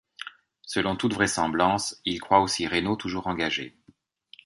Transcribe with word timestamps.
Selon 0.63 0.95
toute 0.95 1.13
vraisemblance, 1.13 2.01
il 2.05 2.19
croit 2.19 2.39
aussi 2.41 2.65
Reno 2.67 2.95
toujours 2.95 3.27
engagé. 3.27 3.77